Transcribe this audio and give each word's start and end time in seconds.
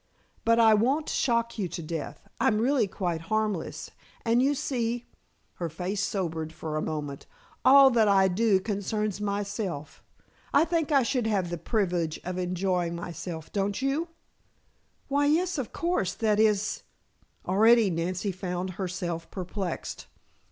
"But 0.43 0.57
I 0.59 0.73
won't 0.73 1.09
shock 1.09 1.59
you 1.59 1.67
to 1.67 1.83
death. 1.83 2.27
I'm 2.39 2.57
really 2.57 2.87
quite 2.87 3.21
harmless, 3.29 3.91
and 4.25 4.41
you 4.41 4.55
see," 4.55 5.05
her 5.57 5.69
face 5.69 6.01
sobered 6.03 6.51
for 6.51 6.75
a 6.75 6.81
moment, 6.81 7.27
"all 7.63 7.91
that 7.91 8.07
I 8.07 8.27
do 8.27 8.59
concerns 8.59 9.21
myself. 9.21 10.01
I 10.55 10.65
think 10.65 10.91
I 10.91 11.03
should 11.03 11.27
have 11.27 11.51
the 11.51 11.57
privilege 11.59 12.19
of 12.23 12.39
enjoying 12.39 12.95
myself, 12.95 13.51
don't 13.51 13.79
you?" 13.79 14.07
"Why, 15.07 15.27
yes, 15.27 15.59
of 15.59 15.71
course. 15.71 16.15
That 16.15 16.39
is" 16.39 16.81
Already 17.47 17.91
Nancy 17.91 18.31
found 18.31 18.71
herself 18.81 19.29
perplexed. 19.29 20.07